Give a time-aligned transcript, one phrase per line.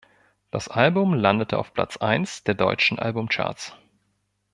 [0.49, 3.75] Das Album landete auf Platz eins der deutschen Albumcharts.